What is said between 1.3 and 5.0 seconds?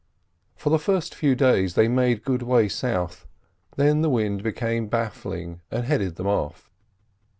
days they made good way south; then the wind became